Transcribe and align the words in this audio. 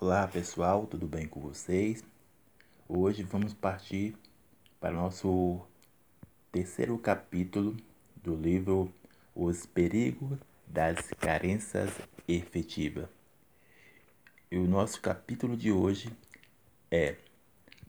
Olá 0.00 0.26
pessoal, 0.26 0.86
tudo 0.86 1.06
bem 1.06 1.26
com 1.26 1.40
vocês? 1.40 2.04
Hoje 2.88 3.22
vamos 3.22 3.54
partir 3.54 4.14
para 4.80 4.92
o 4.92 5.00
nosso 5.00 5.60
terceiro 6.50 6.98
capítulo 6.98 7.76
do 8.16 8.34
livro 8.34 8.92
Os 9.34 9.64
Perigos 9.64 10.36
das 10.66 10.98
Carências 11.18 11.90
Efetivas. 12.26 13.08
E 14.50 14.58
o 14.58 14.66
nosso 14.66 15.00
capítulo 15.00 15.56
de 15.56 15.70
hoje 15.70 16.12
é 16.90 17.16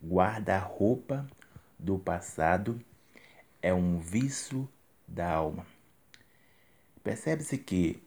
Guarda-roupa 0.01 1.27
do 1.77 1.97
passado 1.97 2.79
é 3.61 3.73
um 3.73 3.97
vício 3.97 4.69
da 5.07 5.29
alma. 5.29 5.65
Percebe-se 7.03 7.57
que 7.57 8.01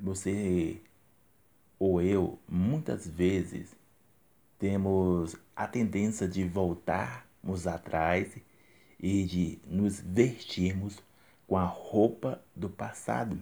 você 0.00 0.80
ou 1.84 2.00
eu, 2.00 2.38
muitas 2.48 3.06
vezes, 3.06 3.76
temos 4.58 5.36
a 5.54 5.66
tendência 5.66 6.26
de 6.26 6.42
voltarmos 6.42 7.66
atrás 7.66 8.34
e 8.98 9.22
de 9.24 9.58
nos 9.66 10.00
vestirmos 10.00 10.98
com 11.46 11.58
a 11.58 11.66
roupa 11.66 12.42
do 12.56 12.70
passado, 12.70 13.38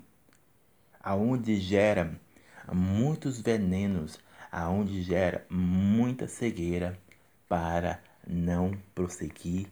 aonde 1.01 1.55
gera 1.55 2.21
muitos 2.73 3.41
venenos, 3.41 4.19
aonde 4.51 5.03
gera 5.03 5.47
muita 5.49 6.27
cegueira 6.27 6.99
para 7.49 8.03
não 8.27 8.73
prosseguir 8.93 9.69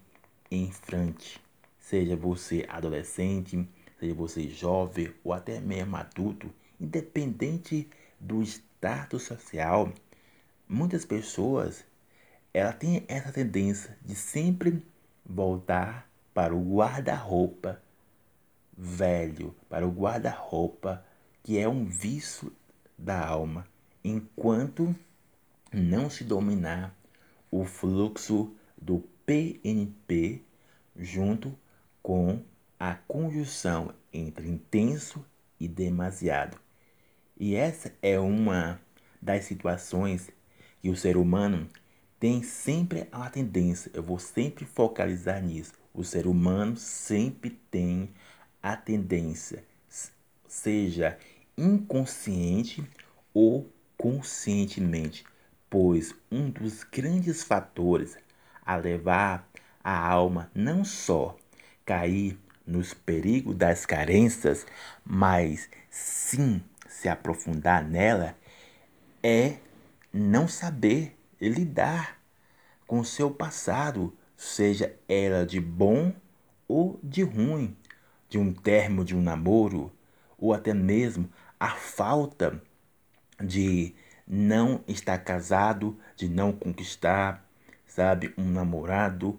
em 0.48 0.70
frente. 0.70 1.40
Seja 1.76 2.14
você 2.14 2.64
adolescente, 2.68 3.68
seja 3.98 4.14
você 4.14 4.48
jovem 4.48 5.12
ou 5.24 5.32
até 5.32 5.58
mesmo 5.58 5.96
adulto, 5.96 6.48
independente 6.80 7.90
do 8.20 8.42
status 8.42 9.22
social, 9.22 9.92
muitas 10.68 11.04
pessoas 11.04 11.84
ela 12.52 12.72
tem 12.72 13.04
essa 13.08 13.32
tendência 13.32 13.96
de 14.04 14.14
sempre 14.14 14.84
voltar 15.24 16.08
para 16.34 16.54
o 16.54 16.76
guarda-roupa 16.76 17.80
velho, 18.76 19.54
para 19.68 19.86
o 19.86 19.90
guarda-roupa 19.90 21.04
que 21.42 21.58
é 21.58 21.68
um 21.68 21.86
vício 21.86 22.52
da 22.98 23.26
alma, 23.26 23.66
enquanto 24.04 24.94
não 25.72 26.10
se 26.10 26.24
dominar 26.24 26.94
o 27.50 27.64
fluxo 27.64 28.54
do 28.76 29.02
PNP 29.24 30.42
junto 30.96 31.56
com 32.02 32.42
a 32.78 32.94
conjunção 32.94 33.94
entre 34.12 34.48
intenso 34.48 35.24
e 35.58 35.68
demasiado. 35.68 36.58
E 37.40 37.54
essa 37.54 37.90
é 38.02 38.20
uma 38.20 38.78
das 39.20 39.44
situações 39.44 40.28
que 40.82 40.90
o 40.90 40.96
ser 40.96 41.16
humano 41.16 41.66
tem 42.18 42.42
sempre 42.42 43.08
a 43.10 43.30
tendência, 43.30 43.90
eu 43.94 44.02
vou 44.02 44.18
sempre 44.18 44.66
focalizar 44.66 45.42
nisso. 45.42 45.72
O 45.94 46.04
ser 46.04 46.26
humano 46.26 46.76
sempre 46.76 47.58
tem 47.70 48.10
a 48.62 48.76
tendência, 48.76 49.64
seja 50.46 51.18
inconsciente 51.56 52.86
ou 53.32 53.72
conscientemente, 53.96 55.24
pois 55.70 56.14
um 56.30 56.50
dos 56.50 56.84
grandes 56.84 57.42
fatores 57.42 58.18
a 58.66 58.76
levar 58.76 59.48
a 59.82 59.98
alma 59.98 60.50
não 60.54 60.84
só 60.84 61.38
cair 61.86 62.38
nos 62.66 62.92
perigos 62.92 63.56
das 63.56 63.86
carências, 63.86 64.66
mas 65.06 65.70
sim 65.88 66.62
se 66.90 67.08
aprofundar 67.08 67.84
nela 67.84 68.36
é 69.22 69.58
não 70.12 70.48
saber 70.48 71.16
lidar 71.40 72.18
com 72.84 72.98
o 72.98 73.04
seu 73.04 73.30
passado, 73.30 74.12
seja 74.36 74.92
ela 75.08 75.46
de 75.46 75.60
bom 75.60 76.12
ou 76.66 76.98
de 77.02 77.22
ruim, 77.22 77.76
de 78.28 78.38
um 78.38 78.52
termo 78.52 79.04
de 79.04 79.16
um 79.16 79.22
namoro, 79.22 79.92
ou 80.36 80.52
até 80.52 80.74
mesmo 80.74 81.30
a 81.58 81.70
falta 81.70 82.60
de 83.40 83.94
não 84.26 84.82
estar 84.88 85.18
casado, 85.18 85.96
de 86.16 86.28
não 86.28 86.52
conquistar, 86.52 87.48
sabe, 87.86 88.34
um 88.36 88.50
namorado, 88.50 89.38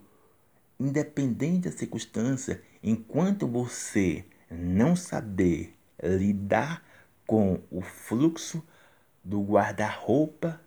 independente 0.80 1.70
da 1.70 1.72
circunstância, 1.72 2.62
enquanto 2.81 3.46
você 3.46 4.26
não 4.50 4.96
saber 4.96 5.76
lidar 6.02 6.81
com 7.31 7.62
o 7.72 7.80
fluxo 7.80 8.62
do 9.24 9.42
guarda-roupa, 9.42 10.59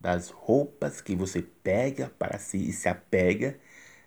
das 0.00 0.28
roupas 0.28 1.00
que 1.00 1.14
você 1.14 1.40
pega 1.40 2.10
para 2.18 2.36
si 2.36 2.56
e 2.68 2.72
se 2.72 2.88
apega, 2.88 3.56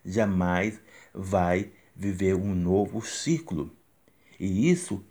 jamais 0.03 0.81
vai 1.13 1.71
viver 1.95 2.35
um 2.35 2.53
novo 2.53 3.01
ciclo. 3.01 3.73
E 4.37 4.69
isso 4.69 5.01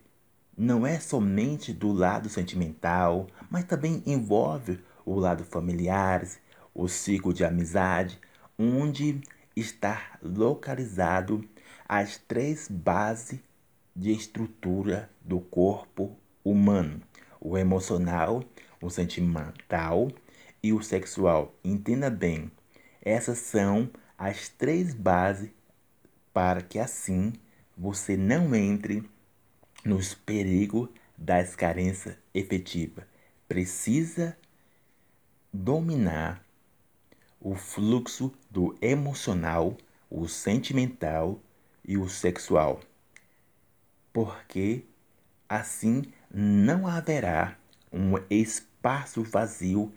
não 0.55 0.87
é 0.87 1.01
somente 1.01 1.73
do 1.73 1.91
lado 1.91 2.29
sentimental, 2.29 3.27
mas 3.49 3.65
também 3.65 4.03
envolve 4.05 4.79
o 5.03 5.15
lado 5.15 5.45
familiar, 5.45 6.29
o 6.75 6.89
ciclo 6.89 7.33
de 7.33 7.43
amizade, 7.43 8.21
onde 8.59 9.23
está 9.57 10.19
localizado 10.23 11.43
as 11.89 12.19
três 12.19 12.69
bases 12.69 13.41
de 13.97 14.13
estrutura 14.13 15.09
do 15.25 15.41
corpo 15.41 16.19
humano, 16.51 17.03
o 17.41 17.59
emocional, 17.59 18.45
o 18.81 18.89
sentimental 18.89 20.09
e 20.63 20.73
o 20.73 20.81
sexual. 20.81 21.53
Entenda 21.65 22.09
bem, 22.09 22.51
essas 23.03 23.39
são 23.39 23.91
as 24.17 24.49
três 24.49 24.95
bases 24.95 25.51
para 26.33 26.63
que 26.63 26.79
assim 26.79 27.33
você 27.77 28.17
não 28.17 28.55
entre 28.55 29.03
nos 29.85 30.15
perigos 30.15 30.89
das 31.19 31.57
carências 31.57 32.17
efetivas. 32.33 33.05
Precisa 33.49 34.37
dominar 35.53 36.45
o 37.41 37.55
fluxo 37.55 38.33
do 38.51 38.77
emocional, 38.81 39.77
o 40.11 40.29
sentimental 40.29 41.41
e 41.85 41.97
o 41.97 42.09
sexual. 42.09 42.81
Porque 44.13 44.85
assim 45.49 46.03
não 46.39 46.87
haverá 46.87 47.57
um 47.91 48.13
espaço 48.29 49.23
vazio 49.23 49.91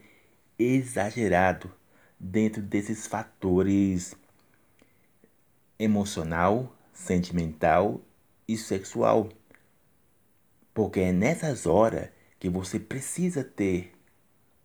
exagerado 0.58 1.70
dentro 2.18 2.62
desses 2.62 3.06
fatores 3.06 4.16
emocional, 5.78 6.74
sentimental 6.94 8.00
e 8.48 8.56
sexual. 8.56 9.28
Porque 10.74 11.02
é 11.02 11.12
nessas 11.12 11.66
horas 11.66 12.10
que 12.40 12.48
você 12.48 12.80
precisa 12.80 13.44
ter 13.44 13.92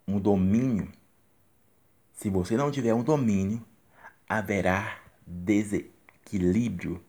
um 0.07 0.21
domínio. 0.21 0.93
Se 2.13 2.31
você 2.31 2.57
não 2.57 2.71
tiver 2.71 2.95
um 2.95 3.03
domínio, 3.03 3.61
haverá 4.29 5.03
desequilíbrio, 5.27 7.05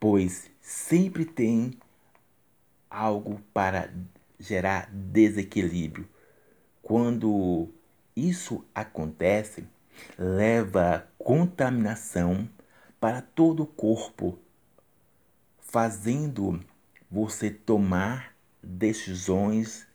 pois 0.00 0.50
sempre 0.60 1.24
tem 1.24 1.78
algo 2.94 3.40
para 3.52 3.92
gerar 4.38 4.88
desequilíbrio. 4.92 6.08
Quando 6.80 7.68
isso 8.14 8.64
acontece, 8.74 9.66
leva 10.18 11.08
contaminação 11.18 12.48
para 13.00 13.20
todo 13.20 13.64
o 13.64 13.66
corpo, 13.66 14.38
fazendo 15.60 16.60
você 17.10 17.50
tomar 17.50 18.34
decisões 18.62 19.86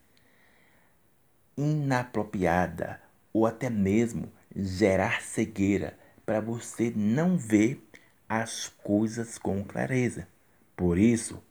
inapropriadas 1.58 2.98
ou 3.34 3.46
até 3.46 3.70
mesmo 3.70 4.32
gerar 4.56 5.22
cegueira 5.22 5.98
para 6.26 6.40
você 6.40 6.92
não 6.96 7.38
ver 7.38 7.84
as 8.28 8.70
coisas 8.84 9.38
com 9.38 9.64
clareza. 9.64 10.28
Por 10.76 10.98
isso, 10.98 11.42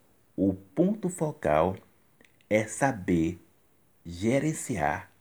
o 0.41 0.53
ponto 0.53 1.09
focal 1.09 1.75
é 2.49 2.65
saber 2.65 3.45
gerenciar 4.05 5.11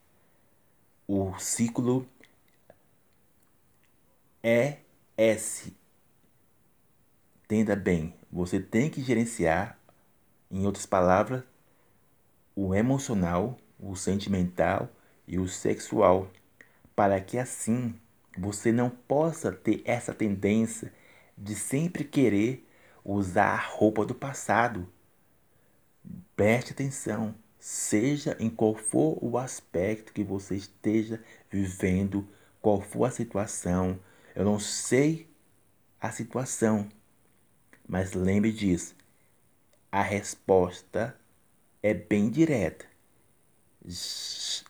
o 1.09 1.37
ciclo 1.41 2.07
ES. 4.41 5.73
Entenda 7.43 7.75
bem, 7.75 8.15
você 8.31 8.61
tem 8.61 8.89
que 8.89 9.03
gerenciar, 9.03 9.77
em 10.49 10.65
outras 10.65 10.87
palavras, 10.87 11.43
o 12.55 12.73
emocional, 12.73 13.59
o 13.77 13.97
sentimental 13.97 14.89
e 15.27 15.37
o 15.37 15.49
sexual, 15.49 16.31
para 16.95 17.21
que 17.21 17.39
assim 17.39 18.01
você 18.39 18.71
não 18.71 18.89
possa 18.89 19.51
ter 19.51 19.83
essa 19.85 20.15
tendência 20.15 20.95
de 21.37 21.57
sempre 21.57 22.05
querer 22.05 22.65
usar 23.05 23.55
a 23.55 23.67
roupa 23.67 24.07
do 24.07 24.15
passado 24.15 24.89
Preste 26.37 26.73
atenção, 26.73 27.35
seja 27.59 28.37
em 28.39 28.49
qual 28.49 28.75
for 28.75 29.19
o 29.21 29.37
aspecto 29.37 30.13
que 30.13 30.23
você 30.23 30.55
esteja 30.55 31.23
vivendo, 31.51 32.29
qual 32.61 32.81
for 32.81 33.05
a 33.05 33.11
situação. 33.11 33.99
Eu 34.35 34.45
não 34.45 34.59
sei 34.59 35.29
a 36.01 36.11
situação, 36.11 36.89
mas 37.89 38.13
lembre 38.13 38.53
disso. 38.53 38.95
A 39.91 40.03
resposta 40.03 41.19
é 41.83 41.93
bem 41.95 42.31
direta. 42.31 42.87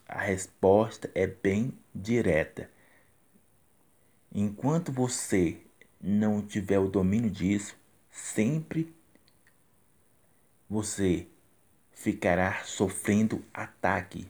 A 0.07 0.21
resposta 0.21 1.11
é 1.15 1.27
bem 1.27 1.77
direta. 1.95 2.71
Enquanto 4.33 4.93
você 4.93 5.61
não 6.01 6.41
tiver 6.41 6.79
o 6.79 6.89
domínio 6.89 7.31
disso, 7.31 7.77
sempre 8.11 8.95
você 10.69 11.27
ficará 11.93 12.63
sofrendo 12.65 13.45
ataque. 13.53 14.27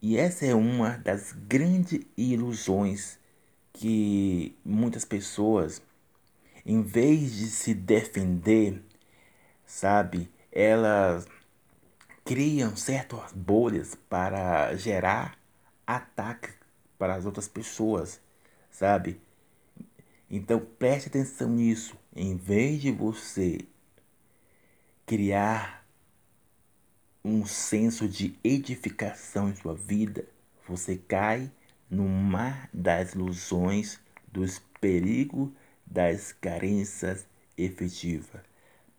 E 0.00 0.16
essa 0.16 0.46
é 0.46 0.54
uma 0.54 0.98
das 0.98 1.32
grandes 1.32 2.00
ilusões 2.16 3.18
que 3.72 4.56
muitas 4.64 5.04
pessoas, 5.04 5.82
em 6.64 6.82
vez 6.82 7.34
de 7.34 7.46
se 7.46 7.74
defender, 7.74 8.82
sabe, 9.64 10.30
elas 10.52 11.26
criam 12.24 12.76
certas 12.76 13.32
bolhas 13.32 13.94
para 14.08 14.74
gerar 14.76 15.38
ataque 15.86 16.50
para 16.98 17.14
as 17.14 17.24
outras 17.24 17.48
pessoas, 17.48 18.20
sabe? 18.70 19.20
Então 20.30 20.60
preste 20.78 21.08
atenção 21.08 21.48
nisso. 21.48 21.96
Em 22.14 22.36
vez 22.36 22.80
de 22.80 22.90
você 22.90 23.58
criar 25.06 25.86
um 27.24 27.46
senso 27.46 28.08
de 28.08 28.36
edificação 28.42 29.48
em 29.48 29.54
sua 29.54 29.74
vida, 29.74 30.24
você 30.66 30.96
cai 30.96 31.50
no 31.88 32.08
mar 32.08 32.68
das 32.74 33.14
ilusões, 33.14 34.00
dos 34.26 34.58
perigos, 34.80 35.50
das 35.86 36.32
carências 36.32 37.24
efetivas. 37.56 38.42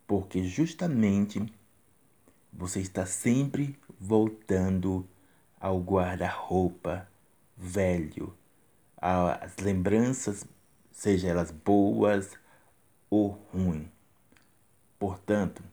Porque 0.07 0.43
justamente 0.43 1.45
você 2.51 2.79
está 2.79 3.05
sempre 3.05 3.77
voltando 3.99 5.07
ao 5.59 5.79
guarda-roupa 5.81 7.07
velho, 7.55 8.33
às 8.95 9.57
lembranças, 9.57 10.45
seja 10.91 11.27
elas 11.27 11.51
boas 11.51 12.31
ou 13.09 13.31
ruins. 13.51 13.87
Portanto, 14.97 15.63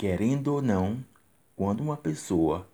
querendo 0.00 0.54
ou 0.54 0.62
não, 0.62 1.04
quando 1.54 1.82
uma 1.82 1.94
pessoa 1.94 2.66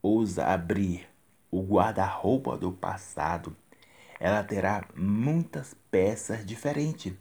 ousa 0.00 0.46
abrir 0.46 1.08
o 1.50 1.60
guarda-roupa 1.60 2.56
do 2.56 2.70
passado, 2.70 3.56
ela 4.20 4.44
terá 4.44 4.86
muitas 4.94 5.74
peças 5.90 6.46
diferentes, 6.46 7.12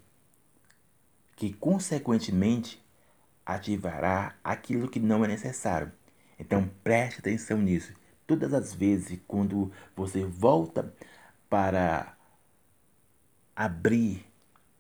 que 1.36 1.52
consequentemente 1.52 2.80
ativará 3.44 4.36
aquilo 4.44 4.88
que 4.88 5.00
não 5.00 5.26
é 5.26 5.28
necessário. 5.28 5.92
Então 6.38 6.70
preste 6.84 7.18
atenção 7.18 7.58
nisso. 7.58 7.92
Todas 8.28 8.54
as 8.54 8.76
vezes 8.76 9.20
quando 9.28 9.72
você 9.96 10.24
volta 10.24 10.94
para 11.50 12.16
abrir 13.56 14.24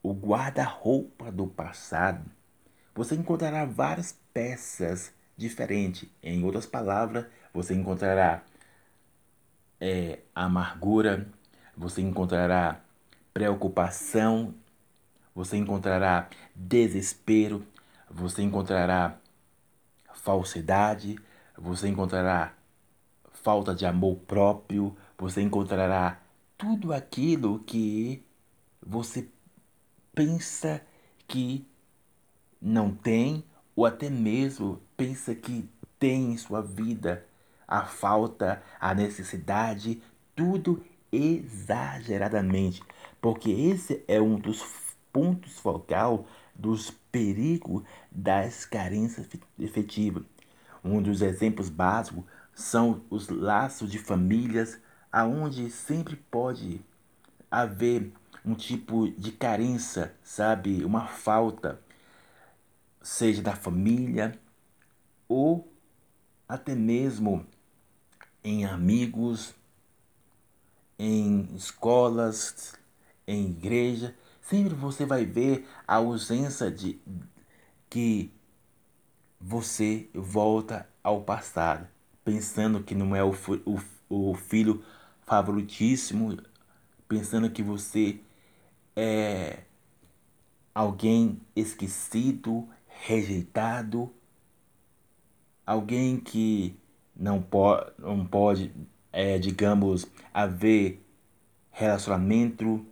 o 0.04 0.14
guarda-roupa 0.14 1.31
do 1.31 1.48
passado, 1.48 2.30
você 3.00 3.16
encontrará 3.16 3.63
várias 3.63 4.19
peças 4.34 5.13
diferente. 5.38 6.12
Em 6.22 6.44
outras 6.44 6.66
palavras, 6.66 7.28
você 7.54 7.74
encontrará 7.74 8.44
é, 9.80 10.19
amargura, 10.36 11.25
você 11.78 12.01
encontrará 12.01 12.81
preocupação, 13.34 14.54
você 15.34 15.56
encontrará 15.56 16.30
desespero, 16.54 17.66
você 18.12 18.42
encontrará 18.42 19.18
falsidade, 20.13 21.18
você 21.57 21.88
encontrará 21.88 22.54
falta 23.31 23.74
de 23.74 23.86
amor 23.86 24.18
próprio, 24.28 24.94
você 25.18 25.42
encontrará 25.42 26.19
tudo 26.57 26.92
aquilo 26.92 27.60
que 27.60 28.22
você 28.86 29.30
pensa 30.13 30.81
que 31.25 31.66
não 32.61 32.91
tem 32.91 33.44
ou 33.75 33.85
até 33.85 34.09
mesmo 34.09 34.81
pensa 34.97 35.33
que 35.33 35.69
tem 35.97 36.33
em 36.33 36.38
sua 36.38 36.61
vida 36.61 37.25
a 37.67 37.85
falta, 37.85 38.61
a 38.79 38.94
necessidade, 38.95 40.01
tudo 40.35 40.83
exageradamente, 41.11 42.81
porque 43.21 43.51
esse 43.51 44.03
é 44.07 44.19
um 44.19 44.35
dos 44.35 44.63
pontos 45.11 45.59
focal 45.59 46.25
dos 46.56 46.91
perigos 47.11 47.83
das 48.11 48.65
carências 48.65 49.27
efetivas. 49.57 50.23
Um 50.83 51.01
dos 51.01 51.21
exemplos 51.21 51.69
básicos 51.69 52.23
são 52.53 53.01
os 53.09 53.29
laços 53.29 53.91
de 53.91 53.97
famílias, 53.97 54.79
aonde 55.11 55.69
sempre 55.69 56.15
pode 56.15 56.81
haver 57.50 58.11
um 58.45 58.53
tipo 58.53 59.09
de 59.09 59.31
carência, 59.31 60.13
sabe, 60.23 60.83
uma 60.83 61.07
falta 61.07 61.79
seja 63.09 63.41
da 63.41 63.56
família 63.56 64.39
ou 65.27 65.67
até 66.47 66.75
mesmo 66.75 67.44
em 68.44 68.65
amigos, 68.65 69.56
em 70.97 71.56
escolas, 71.56 72.75
em 73.27 73.50
igreja, 73.50 74.15
sempre 74.41 74.75
você 74.75 75.07
vai 75.07 75.25
ver 75.25 75.67
a 75.88 75.95
ausência 75.95 76.69
de 76.69 77.01
que 77.89 78.31
você 79.41 80.07
volta 80.13 80.88
ao 81.03 81.23
passado, 81.23 81.88
pensando 82.23 82.83
que 82.83 82.94
não 82.94 83.15
é 83.15 83.23
o, 83.23 83.33
o, 83.65 84.29
o 84.31 84.35
filho 84.35 84.83
favoritíssimo, 85.25 86.38
pensando 87.07 87.50
que 87.50 87.63
você 87.63 88.21
é 88.95 89.63
alguém 90.75 91.41
esquecido, 91.56 92.69
rejeitado, 93.06 94.12
alguém 95.66 96.18
que 96.18 96.75
não, 97.16 97.42
po 97.42 97.75
não 97.98 98.25
pode, 98.25 98.74
é, 99.12 99.38
digamos, 99.38 100.06
haver 100.33 101.04
relacionamento 101.71 102.85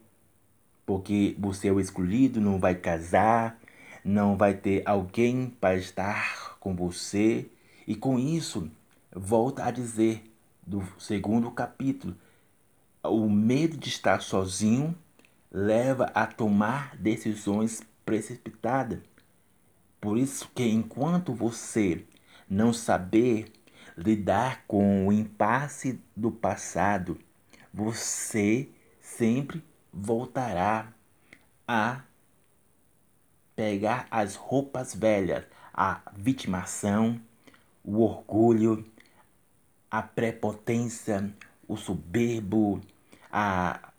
porque 0.86 1.36
você 1.38 1.68
é 1.68 1.72
o 1.72 1.82
escolhido, 1.82 2.40
não 2.40 2.60
vai 2.60 2.74
casar, 2.74 3.60
não 4.06 4.38
vai 4.38 4.54
ter 4.54 4.84
alguém 4.86 5.54
para 5.60 5.76
estar 5.76 6.58
com 6.62 6.74
você. 6.74 7.46
E 7.86 7.94
com 7.94 8.18
isso, 8.18 8.72
volta 9.14 9.66
a 9.66 9.72
dizer 9.72 10.24
do 10.66 10.82
segundo 10.98 11.52
capítulo, 11.52 12.16
o 13.04 13.30
medo 13.30 13.76
de 13.76 13.90
estar 13.90 14.22
sozinho 14.22 14.96
leva 15.52 16.06
a 16.14 16.26
tomar 16.26 16.96
decisões 16.96 17.82
precipitadas. 18.06 19.00
Por 20.08 20.18
isso 20.18 20.50
que 20.56 20.64
enquanto 20.64 21.34
você 21.34 22.06
não 22.50 22.72
saber 22.72 23.52
lidar 23.98 24.64
com 24.66 25.06
o 25.06 25.12
impasse 25.12 26.00
do 26.16 26.32
passado, 26.32 27.20
você 27.74 28.70
sempre 29.02 29.62
voltará 29.92 30.94
a 31.68 32.04
pegar 33.54 34.08
as 34.10 34.36
roupas 34.36 34.96
velhas, 34.96 35.44
a 35.74 36.00
vitimação, 36.16 37.20
o 37.84 38.00
orgulho, 38.00 38.90
a 39.92 40.02
prepotência, 40.02 41.36
o 41.68 41.76
soberbo, 41.76 42.80
a 43.30 43.92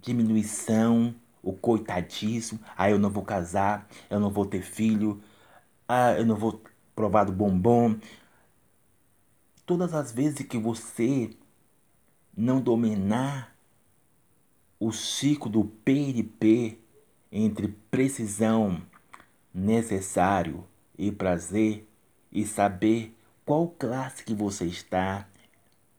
diminuição, 0.00 1.14
o 1.42 1.52
coitadismo. 1.52 2.58
Ah, 2.74 2.88
eu 2.88 2.98
não 2.98 3.10
vou 3.10 3.22
casar, 3.22 3.86
eu 4.08 4.18
não 4.18 4.30
vou 4.30 4.46
ter 4.46 4.62
filho, 4.62 5.22
ah, 5.94 6.14
eu 6.14 6.24
não 6.24 6.36
vou 6.36 6.58
provar 6.96 7.24
do 7.24 7.32
bombom. 7.32 7.98
Todas 9.66 9.92
as 9.92 10.10
vezes 10.10 10.46
que 10.46 10.56
você 10.56 11.28
não 12.34 12.62
dominar 12.62 13.54
o 14.80 14.90
ciclo 14.90 15.50
do 15.50 15.64
PNP 15.66 16.78
entre 17.30 17.68
precisão, 17.90 18.80
necessário 19.52 20.66
e 20.96 21.12
prazer 21.12 21.86
e 22.32 22.46
saber 22.46 23.14
qual 23.44 23.68
classe 23.68 24.24
que 24.24 24.32
você 24.32 24.64
está 24.64 25.28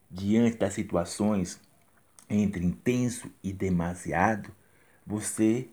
diante 0.09 0.57
das 0.57 0.73
situações 0.73 1.61
entre 2.27 2.65
intenso 2.65 3.29
e 3.43 3.53
demasiado, 3.53 4.49
você 5.05 5.69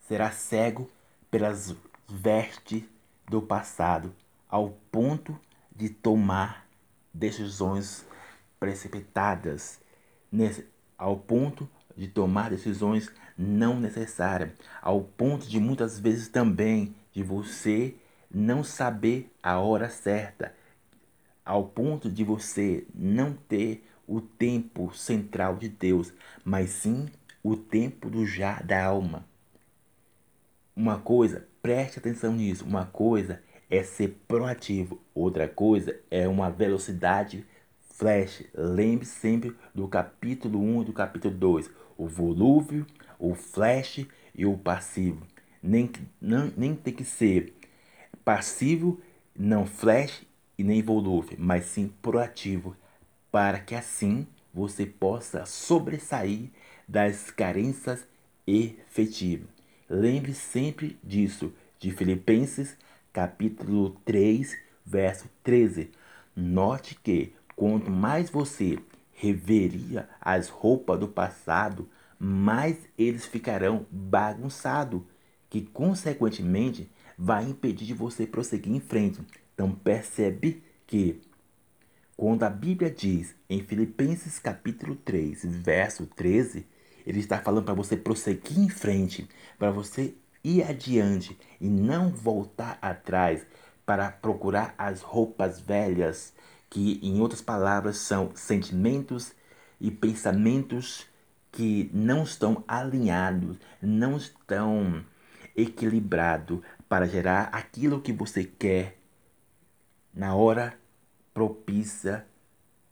será 0.00 0.30
cego 0.30 0.90
pelas 1.30 1.76
vestes 2.08 2.93
do 3.28 3.40
passado, 3.42 4.14
ao 4.48 4.70
ponto 4.90 5.38
de 5.74 5.88
tomar 5.88 6.66
decisões 7.12 8.06
precipitadas, 8.58 9.80
ao 10.96 11.16
ponto 11.16 11.68
de 11.96 12.08
tomar 12.08 12.50
decisões 12.50 13.10
não 13.36 13.78
necessárias, 13.78 14.52
ao 14.80 15.02
ponto 15.02 15.46
de 15.46 15.58
muitas 15.58 15.98
vezes 15.98 16.28
também 16.28 16.94
de 17.12 17.22
você 17.22 17.94
não 18.30 18.64
saber 18.64 19.30
a 19.42 19.58
hora 19.60 19.88
certa, 19.88 20.54
ao 21.44 21.64
ponto 21.64 22.10
de 22.10 22.24
você 22.24 22.86
não 22.94 23.32
ter 23.32 23.86
o 24.06 24.20
tempo 24.20 24.94
central 24.94 25.56
de 25.56 25.68
Deus, 25.68 26.12
mas 26.44 26.70
sim 26.70 27.08
o 27.42 27.56
tempo 27.56 28.08
do 28.10 28.26
já 28.26 28.60
da 28.60 28.84
alma. 28.84 29.24
Uma 30.74 30.98
coisa, 30.98 31.46
preste 31.64 31.98
atenção 31.98 32.34
nisso, 32.34 32.62
uma 32.66 32.84
coisa 32.84 33.42
é 33.70 33.82
ser 33.82 34.20
proativo, 34.28 35.00
outra 35.14 35.48
coisa 35.48 35.98
é 36.10 36.28
uma 36.28 36.50
velocidade 36.50 37.42
flash. 37.94 38.44
Lembre 38.54 39.06
sempre 39.06 39.56
do 39.74 39.88
capítulo 39.88 40.60
1 40.60 40.82
e 40.82 40.84
do 40.84 40.92
capítulo 40.92 41.34
2, 41.34 41.70
o 41.96 42.06
volúvel, 42.06 42.84
o 43.18 43.34
flash 43.34 44.06
e 44.34 44.44
o 44.44 44.58
passivo. 44.58 45.26
Nem, 45.62 45.90
não, 46.20 46.52
nem 46.54 46.74
tem 46.74 46.92
que 46.92 47.02
ser 47.02 47.54
passivo, 48.22 49.00
não 49.34 49.64
flash 49.64 50.22
e 50.58 50.62
nem 50.62 50.82
volúvel, 50.82 51.38
mas 51.40 51.64
sim 51.64 51.90
proativo, 52.02 52.76
para 53.32 53.58
que 53.58 53.74
assim 53.74 54.26
você 54.52 54.84
possa 54.84 55.46
sobressair 55.46 56.50
das 56.86 57.30
carências 57.30 58.06
efetivas. 58.46 59.53
Lembre 59.88 60.32
sempre 60.32 60.98
disso, 61.04 61.52
de 61.78 61.90
Filipenses 61.90 62.74
capítulo 63.12 63.90
3, 64.06 64.56
verso 64.84 65.28
13. 65.42 65.90
Note 66.34 66.98
que 67.02 67.34
quanto 67.54 67.90
mais 67.90 68.30
você 68.30 68.78
reveria 69.12 70.08
as 70.18 70.48
roupas 70.48 70.98
do 70.98 71.06
passado, 71.06 71.86
mais 72.18 72.78
eles 72.96 73.26
ficarão 73.26 73.86
bagunçados, 73.90 75.02
que 75.50 75.60
consequentemente 75.60 76.90
vai 77.18 77.44
impedir 77.44 77.84
de 77.84 77.94
você 77.94 78.26
prosseguir 78.26 78.74
em 78.74 78.80
frente. 78.80 79.20
Então 79.52 79.70
percebe 79.70 80.62
que 80.86 81.20
quando 82.16 82.42
a 82.42 82.50
Bíblia 82.50 82.90
diz 82.90 83.34
em 83.50 83.62
Filipenses 83.62 84.38
capítulo 84.38 84.96
3, 84.96 85.44
verso 85.44 86.06
13, 86.06 86.66
ele 87.06 87.20
está 87.20 87.38
falando 87.38 87.64
para 87.64 87.74
você 87.74 87.96
prosseguir 87.96 88.58
em 88.58 88.68
frente, 88.68 89.28
para 89.58 89.70
você 89.70 90.14
ir 90.42 90.62
adiante 90.62 91.38
e 91.60 91.68
não 91.68 92.10
voltar 92.10 92.78
atrás 92.80 93.46
para 93.86 94.10
procurar 94.10 94.74
as 94.78 95.02
roupas 95.02 95.60
velhas, 95.60 96.32
que 96.70 96.98
em 97.02 97.20
outras 97.20 97.42
palavras 97.42 97.98
são 97.98 98.30
sentimentos 98.34 99.32
e 99.80 99.90
pensamentos 99.90 101.06
que 101.52 101.90
não 101.92 102.24
estão 102.24 102.64
alinhados, 102.66 103.58
não 103.80 104.16
estão 104.16 105.04
equilibrados 105.54 106.60
para 106.88 107.06
gerar 107.06 107.48
aquilo 107.52 108.00
que 108.00 108.12
você 108.12 108.44
quer 108.44 108.98
na 110.12 110.34
hora 110.34 110.78
propícia, 111.32 112.26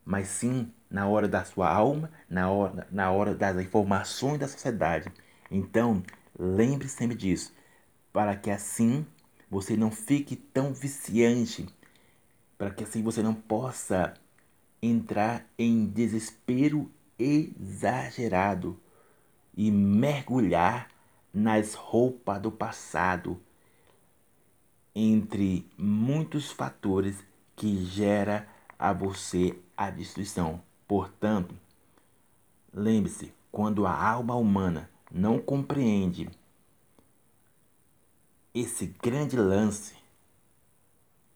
mas 0.05 0.29
sim 0.29 0.73
na 0.91 1.07
hora 1.07 1.27
da 1.27 1.45
sua 1.45 1.73
alma, 1.73 2.11
na 2.29 2.51
hora, 2.51 2.87
na 2.91 3.11
hora 3.11 3.35
das 3.35 3.57
informações 3.57 4.39
da 4.39 4.49
sociedade. 4.49 5.11
Então, 5.51 6.03
lembre 6.39 6.89
sempre 6.89 7.17
disso, 7.17 7.55
para 8.13 8.37
que 8.37 8.51
assim 8.51 9.07
você 9.51 9.77
não 9.77 9.91
fique 9.91 10.37
tão 10.37 10.73
viciante, 10.73 11.67
para 12.59 12.71
que 12.71 12.85
assim 12.85 13.03
você 13.03 13.23
não 13.23 13.35
possa 13.35 14.15
entrar 14.83 15.47
em 15.59 15.87
desespero 15.87 16.91
exagerado 17.19 18.79
e 19.57 19.71
mergulhar 19.71 20.89
nas 21.33 21.75
roupas 21.75 22.41
do 22.41 22.51
passado, 22.51 23.41
entre 24.95 25.67
muitos 25.79 26.51
fatores 26.51 27.17
que 27.57 27.85
gera 27.85 28.47
a 28.83 28.93
você 28.93 29.57
a 29.77 29.91
destruição. 29.91 30.61
Portanto, 30.89 31.55
lembre-se, 32.75 33.33
quando 33.53 33.87
a 33.87 33.95
alma 33.95 34.35
humana 34.35 34.91
não 35.09 35.39
compreende 35.39 36.29
esse 38.53 38.87
grande 38.87 39.37
lance, 39.37 39.95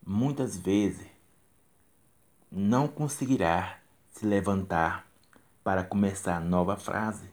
muitas 0.04 0.56
vezes 0.56 1.06
não 2.50 2.88
conseguirá 2.88 3.78
se 4.10 4.26
levantar 4.26 5.06
para 5.62 5.84
começar 5.84 6.40
nova 6.40 6.76
frase. 6.76 7.30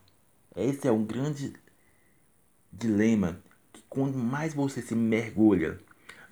Esse 0.55 0.87
é 0.87 0.91
um 0.91 1.03
grande 1.03 1.55
dilema 2.71 3.41
que 3.71 3.81
quanto 3.89 4.15
mais 4.19 4.53
você 4.53 4.79
se 4.79 4.93
mergulha 4.93 5.79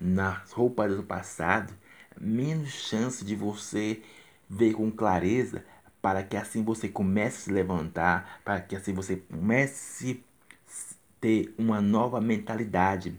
nas 0.00 0.52
roupas 0.52 0.94
do 0.94 1.02
passado, 1.02 1.74
menos 2.20 2.70
chance 2.70 3.24
de 3.24 3.34
você 3.34 4.02
ver 4.48 4.74
com 4.74 4.90
clareza 4.90 5.64
para 6.00 6.22
que 6.22 6.36
assim 6.36 6.64
você 6.64 6.88
comece 6.88 7.36
a 7.36 7.40
se 7.42 7.52
levantar, 7.52 8.40
para 8.44 8.60
que 8.60 8.74
assim 8.74 8.92
você 8.92 9.16
comece 9.16 10.22
a 10.66 10.94
ter 11.20 11.54
uma 11.56 11.80
nova 11.80 12.20
mentalidade. 12.20 13.18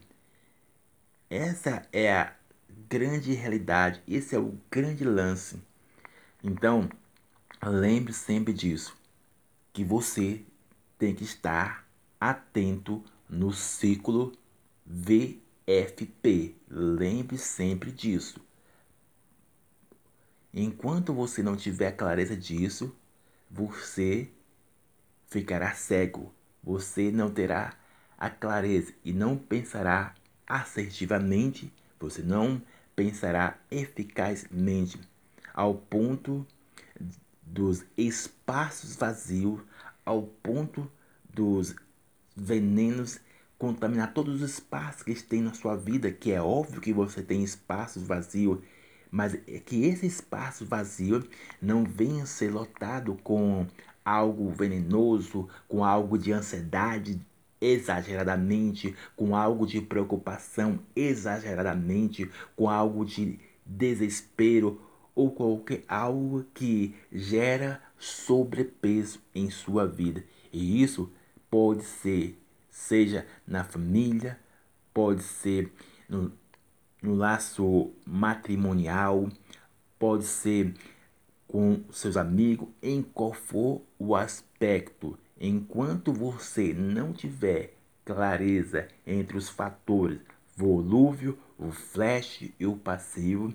Essa 1.30 1.88
é 1.92 2.12
a 2.12 2.36
grande 2.90 3.34
realidade, 3.34 4.04
esse 4.08 4.36
é 4.36 4.40
o 4.40 4.58
grande 4.70 5.06
lance. 5.06 5.60
Então, 6.44 6.90
lembre 7.66 8.12
sempre 8.12 8.52
disso, 8.52 8.96
que 9.72 9.84
você 9.84 10.44
tem 11.00 11.16
que 11.16 11.24
estar 11.24 11.88
atento 12.20 13.04
no 13.30 13.52
ciclo 13.52 14.34
VFP. 14.86 16.56
Lembre 16.70 17.38
sempre 17.38 17.92
disso. 17.92 18.40
Enquanto 20.54 21.14
você 21.14 21.42
não 21.42 21.56
tiver 21.56 21.94
clareza 21.94 22.36
disso, 22.36 22.96
você 23.50 24.30
ficará 25.28 25.74
cego. 25.74 26.32
Você 26.64 27.12
não 27.12 27.32
terá 27.32 27.74
a 28.18 28.30
clareza 28.30 28.94
e 29.04 29.12
não 29.12 29.36
pensará 29.36 30.14
assertivamente, 30.48 31.74
você 32.00 32.22
não 32.22 32.62
pensará 32.96 33.58
eficazmente, 33.72 35.00
ao 35.54 35.74
ponto 35.74 36.46
dos 37.42 37.84
espaços 37.98 38.96
vazios, 38.96 39.60
ao 40.06 40.24
ponto 40.24 40.90
dos 41.34 41.76
venenos 42.36 43.20
contaminar 43.58 44.14
todos 44.14 44.42
os 44.42 44.50
espaços 44.52 45.04
que 45.04 45.16
tem 45.16 45.42
na 45.42 45.54
sua 45.54 45.76
vida, 45.76 46.12
que 46.12 46.32
é 46.32 46.42
óbvio 46.42 46.82
que 46.82 46.94
você 46.94 47.22
tem 47.24 47.44
espaços 47.44 48.04
vazios 48.04 48.60
mas 49.14 49.36
é 49.36 49.60
que 49.60 49.86
esse 49.86 50.08
espaço 50.08 50.66
vazio 50.66 51.24
não 51.62 51.84
venha 51.84 52.26
ser 52.26 52.52
lotado 52.52 53.16
com 53.24 53.68
algo 54.04 54.50
venenoso, 54.50 55.48
com 55.68 55.86
algo 55.86 56.18
de 56.18 56.32
ansiedade 56.34 57.22
exageradamente, 57.62 58.96
com 59.16 59.36
algo 59.36 59.68
de 59.68 59.80
preocupação 59.80 60.80
exageradamente, 60.96 62.28
com 62.56 62.68
algo 62.68 63.06
de 63.06 63.40
desespero 63.64 64.82
ou 65.14 65.30
qualquer 65.30 65.84
algo 65.88 66.44
que 66.52 66.96
gera 67.12 67.80
sobrepeso 68.00 69.22
em 69.36 69.48
sua 69.52 69.86
vida. 69.86 70.24
E 70.52 70.82
isso 70.82 71.08
pode 71.52 71.84
ser, 71.84 72.36
seja 72.72 73.28
na 73.46 73.64
família, 73.64 74.40
pode 74.92 75.22
ser 75.22 75.72
no, 76.10 76.32
no 77.04 77.14
laço 77.14 77.92
matrimonial, 78.06 79.30
pode 80.00 80.24
ser 80.24 80.74
com 81.46 81.84
seus 81.92 82.18
amigos, 82.18 82.70
em 82.82 83.04
qual 83.04 83.34
for 83.34 83.82
o 84.00 84.16
aspecto. 84.16 85.20
Enquanto 85.40 86.14
você 86.14 86.74
não 86.74 87.12
tiver 87.12 87.76
clareza 88.06 88.88
entre 89.06 89.38
os 89.38 89.50
fatores 89.50 90.20
volúvel, 90.56 91.38
o 91.60 91.72
flash 91.72 92.50
e 92.60 92.66
o 92.66 92.76
passivo, 92.76 93.54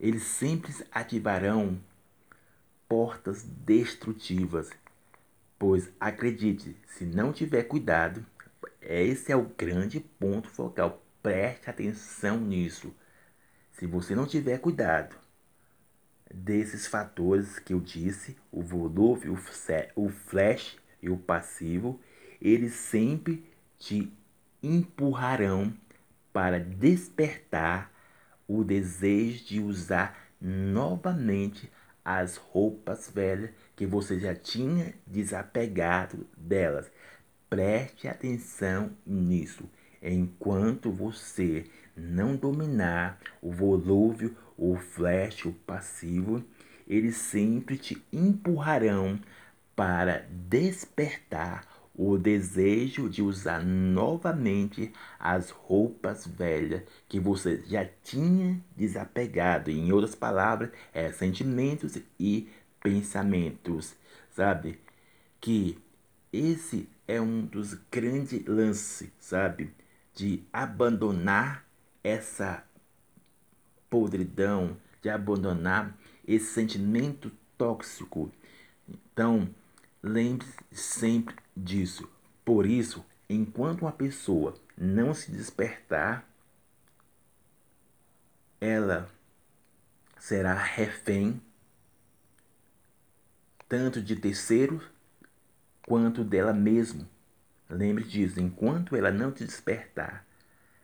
eles 0.00 0.24
sempre 0.24 0.74
ativarão 0.90 1.78
portas 2.88 3.42
destrutivas. 3.42 4.70
Pois 5.58 5.88
acredite, 6.00 6.76
se 6.88 7.04
não 7.04 7.32
tiver 7.32 7.62
cuidado, 7.62 8.26
esse 8.80 9.30
é 9.30 9.36
o 9.36 9.44
grande 9.56 10.00
ponto 10.00 10.48
focal. 10.48 11.01
Preste 11.22 11.70
atenção 11.70 12.40
nisso. 12.40 12.92
Se 13.70 13.86
você 13.86 14.14
não 14.14 14.26
tiver 14.26 14.58
cuidado 14.58 15.16
desses 16.32 16.86
fatores 16.86 17.58
que 17.58 17.72
eu 17.72 17.80
disse, 17.80 18.36
o 18.50 18.62
volúvel, 18.62 19.38
o 19.94 20.08
flash 20.08 20.78
e 21.00 21.08
o 21.08 21.16
passivo, 21.16 22.00
eles 22.40 22.72
sempre 22.72 23.44
te 23.78 24.12
empurrarão 24.62 25.72
para 26.32 26.58
despertar 26.58 27.92
o 28.48 28.64
desejo 28.64 29.44
de 29.44 29.60
usar 29.60 30.18
novamente 30.40 31.70
as 32.04 32.36
roupas 32.36 33.08
velhas 33.08 33.50
que 33.76 33.86
você 33.86 34.18
já 34.18 34.34
tinha 34.34 34.94
desapegado 35.06 36.26
delas. 36.36 36.90
Preste 37.48 38.08
atenção 38.08 38.90
nisso. 39.06 39.68
Enquanto 40.02 40.90
você 40.90 41.64
não 41.96 42.34
dominar 42.34 43.20
o 43.40 43.52
volúvel, 43.52 44.34
o 44.58 44.76
flash, 44.76 45.44
o 45.44 45.52
passivo, 45.52 46.44
eles 46.88 47.16
sempre 47.16 47.76
te 47.76 48.02
empurrarão 48.12 49.20
para 49.76 50.26
despertar 50.28 51.66
o 51.94 52.16
desejo 52.16 53.08
de 53.08 53.22
usar 53.22 53.62
novamente 53.64 54.92
as 55.18 55.50
roupas 55.50 56.26
velhas 56.26 56.82
que 57.08 57.20
você 57.20 57.62
já 57.66 57.84
tinha 58.02 58.60
desapegado. 58.76 59.70
Em 59.70 59.92
outras 59.92 60.14
palavras, 60.14 60.70
é 60.92 61.12
sentimentos 61.12 61.98
e 62.18 62.48
pensamentos, 62.82 63.94
sabe? 64.30 64.80
Que 65.40 65.78
esse 66.32 66.88
é 67.06 67.20
um 67.20 67.44
dos 67.44 67.74
grandes 67.90 68.44
lances, 68.46 69.10
sabe? 69.18 69.70
De 70.14 70.44
abandonar 70.52 71.64
essa 72.02 72.64
podridão, 73.88 74.76
de 75.00 75.08
abandonar 75.08 75.96
esse 76.26 76.52
sentimento 76.52 77.30
tóxico. 77.56 78.30
Então, 78.88 79.48
lembre-se 80.02 80.56
sempre 80.70 81.36
disso. 81.56 82.08
Por 82.44 82.66
isso, 82.66 83.04
enquanto 83.28 83.82
uma 83.82 83.92
pessoa 83.92 84.54
não 84.76 85.14
se 85.14 85.30
despertar, 85.30 86.28
ela 88.60 89.10
será 90.18 90.54
refém 90.54 91.40
tanto 93.68 94.00
de 94.00 94.14
terceiros 94.16 94.84
quanto 95.86 96.22
dela 96.22 96.52
mesma. 96.52 97.08
Lembre 97.74 98.04
disso, 98.04 98.40
enquanto 98.40 98.94
ela 98.94 99.10
não 99.10 99.34
se 99.34 99.44
despertar 99.44 100.26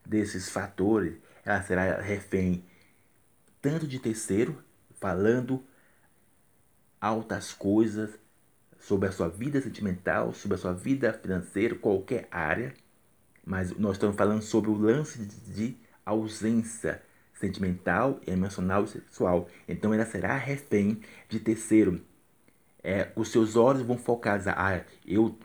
desses 0.04 0.48
fatores, 0.48 1.16
ela 1.44 1.62
será 1.62 2.00
refém 2.00 2.64
tanto 3.60 3.86
de 3.86 3.98
terceiro, 3.98 4.62
falando 4.94 5.62
altas 7.00 7.52
coisas 7.52 8.10
sobre 8.78 9.08
a 9.08 9.12
sua 9.12 9.28
vida 9.28 9.60
sentimental, 9.60 10.32
sobre 10.32 10.54
a 10.56 10.58
sua 10.58 10.72
vida 10.72 11.12
financeira, 11.12 11.74
qualquer 11.74 12.26
área, 12.30 12.72
mas 13.44 13.76
nós 13.76 13.92
estamos 13.92 14.16
falando 14.16 14.42
sobre 14.42 14.70
o 14.70 14.78
lance 14.78 15.18
de 15.24 15.76
ausência 16.04 17.02
sentimental, 17.34 18.20
emocional 18.26 18.84
e 18.84 18.88
sexual. 18.88 19.48
Então 19.68 19.92
ela 19.92 20.04
será 20.04 20.36
refém 20.36 21.00
de 21.28 21.38
terceiro. 21.38 22.00
É, 22.82 23.10
os 23.16 23.30
seus 23.30 23.56
olhos 23.56 23.82
vão 23.82 23.98
focar, 23.98 24.40
ah, 24.56 24.84
eu 25.06 25.36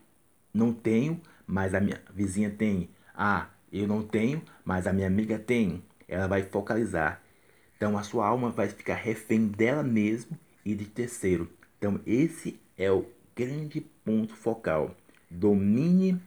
não 0.53 0.71
tenho, 0.73 1.21
mas 1.53 1.75
a 1.75 1.79
minha 1.79 2.01
vizinha 2.11 2.49
tem. 2.49 2.89
Ah, 3.13 3.47
eu 3.71 3.87
não 3.87 4.01
tenho, 4.01 4.41
mas 4.65 4.87
a 4.87 4.91
minha 4.91 5.05
amiga 5.05 5.37
tem. 5.37 5.83
Ela 6.07 6.25
vai 6.25 6.41
focalizar. 6.41 7.21
Então 7.77 7.95
a 7.95 8.01
sua 8.01 8.25
alma 8.25 8.49
vai 8.49 8.67
ficar 8.67 8.95
refém 8.95 9.45
dela 9.45 9.83
mesma 9.83 10.35
e 10.65 10.73
de 10.73 10.85
terceiro. 10.85 11.47
Então 11.77 11.99
esse 12.07 12.59
é 12.75 12.91
o 12.91 13.05
grande 13.35 13.81
ponto 14.03 14.35
focal. 14.35 14.95
Domine 15.29 16.19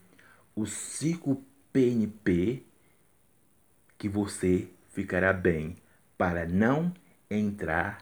o 0.55 0.65
ciclo 0.65 1.43
PNP 1.73 2.63
que 3.99 4.09
você 4.09 4.69
ficará 4.91 5.33
bem 5.33 5.75
para 6.17 6.47
não 6.47 6.95
entrar 7.29 7.99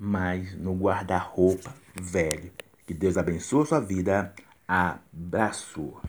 mais 0.00 0.56
no 0.56 0.74
guarda-roupa 0.74 1.72
velho. 1.94 2.50
Que 2.84 2.92
Deus 2.92 3.16
abençoe 3.16 3.62
a 3.62 3.66
sua 3.66 3.80
vida. 3.80 4.34
Abraço. 4.66 6.02